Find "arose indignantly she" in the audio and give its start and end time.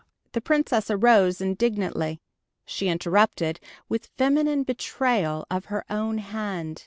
0.89-2.87